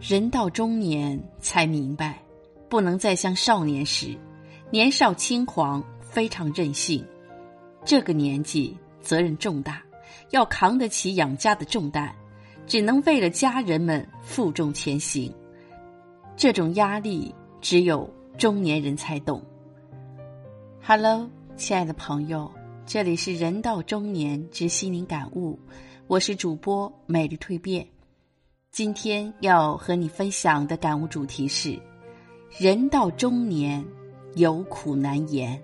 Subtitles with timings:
[0.00, 2.18] 人到中年才明白，
[2.70, 4.16] 不能再像少年时，
[4.70, 7.04] 年少轻狂，非常任性。
[7.84, 9.82] 这个年纪责任重大，
[10.30, 12.10] 要扛得起养家的重担，
[12.66, 15.30] 只能为了家人们负重前行。
[16.34, 18.08] 这种压力只有
[18.38, 19.44] 中年人才懂。
[20.82, 22.50] Hello，亲爱的朋友，
[22.86, 25.58] 这里是人到中年之心灵感悟，
[26.06, 27.86] 我是主播美丽蜕变。
[28.70, 31.76] 今天要和你分享的感悟主题是：
[32.56, 33.84] 人到中年，
[34.36, 35.60] 有苦难言。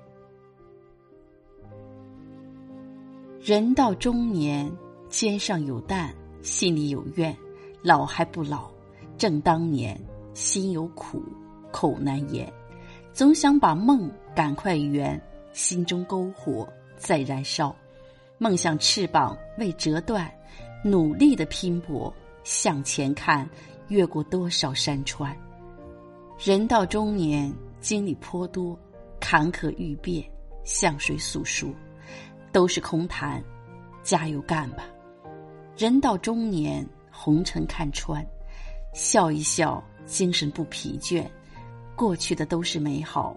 [3.41, 4.69] 人到中年，
[5.09, 7.34] 肩上有担，心里有怨，
[7.80, 8.69] 老还不老，
[9.16, 9.96] 正当年，
[10.34, 11.23] 心有苦，
[11.70, 12.52] 口难言，
[13.12, 15.18] 总想把梦赶快圆，
[15.52, 17.74] 心中篝火在燃烧，
[18.37, 20.29] 梦想翅膀未折断，
[20.82, 22.13] 努力的拼搏。
[22.47, 23.45] 向前看，
[23.89, 25.37] 越过多少山川。
[26.39, 28.79] 人到中年，经历颇多，
[29.19, 30.25] 坎坷欲变，
[30.63, 31.69] 向谁诉说？
[32.53, 33.43] 都是空谈。
[34.05, 34.85] 加油干吧！
[35.77, 38.25] 人到中年，红尘看穿，
[38.95, 41.29] 笑一笑，精神不疲倦。
[41.97, 43.37] 过去的都是美好，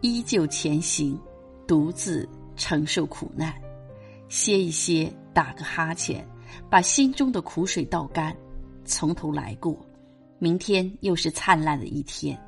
[0.00, 1.20] 依旧前行，
[1.66, 3.54] 独自承受苦难。
[4.30, 6.26] 歇一歇，打个哈欠。
[6.70, 8.36] 把心中的苦水倒干，
[8.84, 9.78] 从头来过，
[10.38, 12.38] 明天又是灿烂的一天。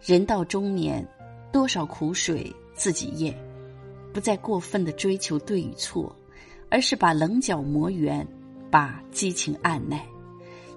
[0.00, 1.06] 人到中年，
[1.52, 3.34] 多少苦水自己咽，
[4.12, 6.14] 不再过分的追求对与错，
[6.70, 8.26] 而是把棱角磨圆，
[8.70, 10.06] 把激情按耐，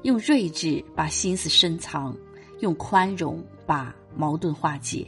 [0.04, 2.16] 用睿智把心思深藏，
[2.60, 5.06] 用宽容把矛盾化解。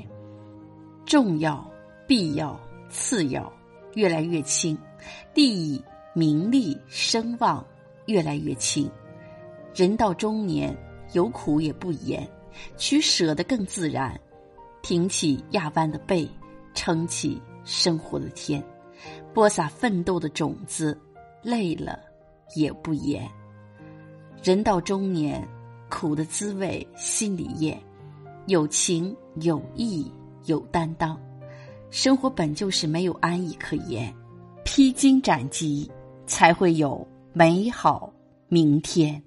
[1.05, 1.65] 重要、
[2.07, 3.51] 必要、次要，
[3.95, 4.77] 越来越轻，
[5.33, 5.81] 利益。
[6.13, 7.65] 名利声望
[8.05, 8.89] 越来越轻，
[9.73, 10.75] 人到中年
[11.13, 12.29] 有苦也不言，
[12.75, 14.19] 取舍的更自然，
[14.81, 16.29] 挺起压弯的背，
[16.73, 18.61] 撑起生活的天，
[19.33, 20.99] 播撒奋斗的种子，
[21.41, 21.97] 累了
[22.55, 23.25] 也不言。
[24.43, 25.47] 人到中年，
[25.89, 27.81] 苦的滋味心里咽，
[28.47, 30.11] 有情有义
[30.43, 31.17] 有担当，
[31.89, 34.13] 生活本就是没有安逸可言，
[34.65, 35.89] 披荆斩棘。
[36.31, 38.09] 才会有美好
[38.47, 39.21] 明天。